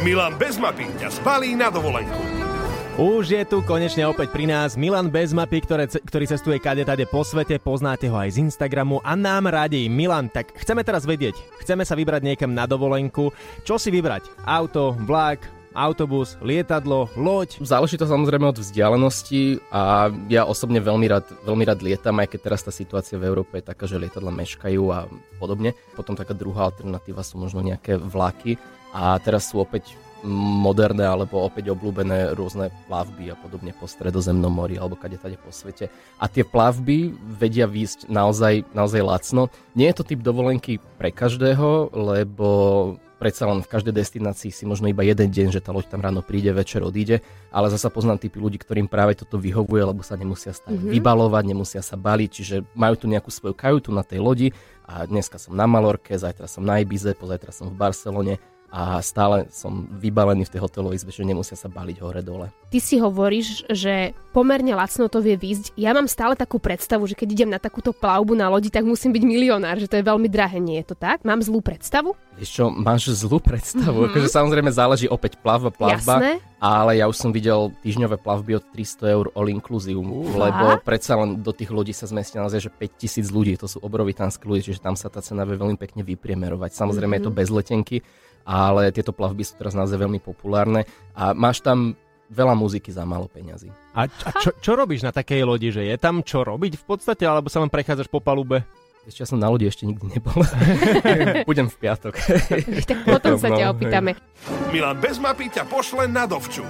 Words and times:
Milan 0.00 0.32
bez 0.40 0.56
mapy 0.56 0.88
ťa 0.96 1.12
zbalí 1.12 1.52
na 1.52 1.68
dovolenku. 1.68 2.16
Už 2.96 3.36
je 3.36 3.44
tu 3.44 3.60
konečne 3.60 4.08
opäť 4.08 4.32
pri 4.32 4.48
nás 4.48 4.72
Milan 4.72 5.12
bez 5.12 5.36
mapy, 5.36 5.60
ktoré, 5.60 5.92
ktorý 5.92 6.24
cestuje 6.24 6.56
kade 6.56 6.88
tade 6.88 7.04
po 7.04 7.20
svete, 7.20 7.60
poznáte 7.60 8.08
ho 8.08 8.16
aj 8.16 8.32
z 8.32 8.48
Instagramu 8.48 9.04
a 9.04 9.12
nám 9.12 9.52
radí. 9.52 9.92
Milan, 9.92 10.32
tak 10.32 10.56
chceme 10.56 10.80
teraz 10.88 11.04
vedieť, 11.04 11.36
chceme 11.60 11.84
sa 11.84 11.92
vybrať 11.92 12.24
niekam 12.24 12.48
na 12.48 12.64
dovolenku. 12.64 13.28
Čo 13.60 13.76
si 13.76 13.92
vybrať? 13.92 14.24
Auto, 14.48 14.96
vlak, 15.04 15.59
autobus, 15.74 16.34
lietadlo, 16.42 17.06
loď? 17.14 17.62
Záleží 17.62 17.94
to 17.94 18.06
samozrejme 18.06 18.50
od 18.50 18.58
vzdialenosti 18.58 19.62
a 19.70 20.10
ja 20.26 20.42
osobne 20.46 20.82
veľmi 20.82 21.06
rád, 21.06 21.26
veľmi 21.46 21.64
rád 21.66 21.80
lietam, 21.86 22.18
aj 22.18 22.34
keď 22.34 22.40
teraz 22.50 22.60
tá 22.66 22.72
situácia 22.74 23.18
v 23.18 23.26
Európe 23.30 23.62
je 23.62 23.68
taká, 23.70 23.86
že 23.86 24.00
lietadla 24.00 24.34
meškajú 24.34 24.84
a 24.90 25.06
podobne. 25.38 25.74
Potom 25.94 26.18
taká 26.18 26.34
druhá 26.34 26.70
alternatíva 26.70 27.22
sú 27.22 27.38
možno 27.38 27.62
nejaké 27.62 27.94
vlaky 27.98 28.58
a 28.90 29.14
teraz 29.22 29.50
sú 29.50 29.62
opäť 29.62 29.94
moderné 30.60 31.08
alebo 31.08 31.40
opäť 31.48 31.72
obľúbené 31.72 32.36
rôzne 32.36 32.68
plavby 32.88 33.32
a 33.32 33.36
podobne 33.40 33.72
po 33.72 33.88
stredozemnom 33.88 34.52
mori 34.52 34.76
alebo 34.76 34.92
kade 34.92 35.16
tade 35.16 35.40
po 35.40 35.48
svete. 35.48 35.88
A 36.20 36.28
tie 36.28 36.44
plavby 36.44 37.16
vedia 37.40 37.64
výjsť 37.64 38.12
naozaj, 38.12 38.68
naozaj 38.76 39.00
lacno. 39.00 39.48
Nie 39.72 39.92
je 39.92 39.96
to 40.02 40.08
typ 40.12 40.20
dovolenky 40.20 40.76
pre 41.00 41.08
každého, 41.08 41.96
lebo 41.96 42.48
predsa 43.20 43.44
len 43.44 43.60
v 43.60 43.68
každej 43.68 43.92
destinácii 43.92 44.48
si 44.48 44.64
možno 44.64 44.88
iba 44.88 45.04
jeden 45.04 45.28
deň, 45.28 45.52
že 45.52 45.60
tá 45.60 45.76
loď 45.76 45.92
tam 45.92 46.00
ráno 46.00 46.24
príde, 46.24 46.56
večer 46.56 46.80
odíde, 46.80 47.20
ale 47.52 47.68
zasa 47.68 47.92
poznám 47.92 48.16
typy 48.16 48.40
ľudí, 48.40 48.56
ktorým 48.56 48.88
práve 48.88 49.20
toto 49.20 49.36
vyhovuje, 49.36 49.84
lebo 49.84 50.00
sa 50.00 50.16
nemusia 50.16 50.56
stále 50.56 50.80
mm-hmm. 50.80 50.92
vybalovať, 50.96 51.44
nemusia 51.44 51.84
sa 51.84 52.00
baliť, 52.00 52.30
čiže 52.32 52.56
majú 52.72 52.96
tu 52.96 53.06
nejakú 53.12 53.28
svoju 53.28 53.52
kajutu 53.52 53.92
na 53.92 54.00
tej 54.00 54.24
lodi 54.24 54.48
a 54.88 55.04
dneska 55.04 55.36
som 55.36 55.52
na 55.52 55.68
Malorke, 55.68 56.16
zajtra 56.16 56.48
som 56.48 56.64
na 56.64 56.80
Ibize, 56.80 57.12
pozajtra 57.12 57.52
som 57.52 57.68
v 57.68 57.76
Barcelone 57.76 58.40
a 58.70 59.02
stále 59.02 59.50
som 59.50 59.90
vybalený 59.98 60.46
v 60.46 60.52
tej 60.54 60.62
hotelovej 60.62 61.02
izbe, 61.02 61.10
že 61.10 61.26
nemusia 61.26 61.58
sa 61.58 61.66
baliť 61.66 61.98
hore-dole. 61.98 62.54
Ty 62.70 62.78
si 62.78 63.02
hovoríš, 63.02 63.66
že 63.66 64.14
pomerne 64.30 64.78
lacno 64.78 65.10
to 65.10 65.18
vie 65.18 65.34
výjsť. 65.34 65.74
Ja 65.74 65.90
mám 65.90 66.06
stále 66.06 66.38
takú 66.38 66.62
predstavu, 66.62 67.02
že 67.10 67.18
keď 67.18 67.28
idem 67.34 67.50
na 67.50 67.58
takúto 67.58 67.90
plavbu 67.90 68.38
na 68.38 68.46
lodi, 68.46 68.70
tak 68.70 68.86
musím 68.86 69.10
byť 69.10 69.24
milionár, 69.26 69.74
že 69.82 69.90
to 69.90 69.98
je 69.98 70.06
veľmi 70.06 70.30
drahé. 70.30 70.62
Nie 70.62 70.86
je 70.86 70.94
to 70.94 70.96
tak? 71.02 71.26
Mám 71.26 71.42
zlú 71.42 71.58
predstavu? 71.58 72.14
Vieš 72.38 72.50
čo, 72.62 72.64
máš 72.70 73.10
zlú 73.10 73.42
predstavu. 73.42 74.06
Mm-hmm. 74.06 74.10
Akože 74.14 74.28
samozrejme 74.30 74.70
záleží 74.70 75.10
opäť 75.10 75.34
plavba, 75.42 75.74
plavba. 75.74 76.22
Jasné. 76.22 76.30
Ale 76.62 76.94
ja 76.94 77.10
už 77.10 77.18
som 77.18 77.34
videl 77.34 77.74
týždňové 77.82 78.22
plavby 78.22 78.62
od 78.62 78.64
300 78.70 79.16
eur 79.18 79.26
all 79.34 79.50
inclusive, 79.50 79.98
lebo 80.30 80.78
predsa 80.86 81.18
len 81.18 81.42
do 81.42 81.50
tých 81.50 81.74
ľudí 81.74 81.90
sa 81.90 82.06
zmestí 82.06 82.38
naozaj, 82.38 82.68
že 82.68 82.70
5000 82.70 83.34
ľudí, 83.34 83.58
to 83.58 83.66
sú 83.66 83.82
obrovitánske 83.82 84.46
ľudí, 84.46 84.70
čiže 84.70 84.78
tam 84.84 84.94
sa 84.94 85.10
tá 85.10 85.18
cena 85.24 85.42
vie 85.42 85.58
veľmi 85.58 85.74
pekne 85.74 86.06
vypriemerovať. 86.06 86.70
Samozrejme 86.76 87.18
mm-hmm. 87.18 87.26
je 87.26 87.34
to 87.34 87.38
bez 87.42 87.48
letenky, 87.50 87.96
ale 88.44 88.90
tieto 88.94 89.12
plavby 89.14 89.42
sú 89.44 89.58
teraz 89.60 89.76
naozaj 89.76 89.96
veľmi 90.00 90.20
populárne 90.22 90.84
a 91.14 91.32
máš 91.32 91.62
tam 91.62 91.94
veľa 92.30 92.54
muziky 92.54 92.94
za 92.94 93.02
málo 93.02 93.26
peňazí. 93.26 93.68
A, 93.92 94.06
a 94.06 94.30
čo, 94.38 94.54
čo 94.62 94.78
robíš 94.78 95.02
na 95.02 95.10
takej 95.10 95.42
lodi, 95.42 95.74
že 95.74 95.82
je 95.82 95.96
tam 95.98 96.22
čo 96.22 96.46
robiť 96.46 96.78
v 96.78 96.84
podstate, 96.86 97.26
alebo 97.26 97.50
sa 97.50 97.58
len 97.58 97.68
prechádzaš 97.68 98.06
po 98.06 98.22
palube? 98.22 98.62
Ešte 99.08 99.24
ja 99.24 99.26
som 99.26 99.40
na 99.40 99.48
lodi 99.48 99.64
ešte 99.66 99.88
nikdy 99.88 100.20
nebol. 100.20 100.44
Budem 101.48 101.66
v 101.66 101.76
piatok. 101.80 102.14
tak 102.84 102.98
potom 103.02 103.34
sa 103.42 103.48
ťa 103.50 103.72
opýtame. 103.72 104.14
Milan 104.70 105.00
bez 105.00 105.18
mapy 105.18 105.50
ťa 105.50 105.66
pošle 105.66 106.06
na 106.06 106.28
dovču. 106.28 106.62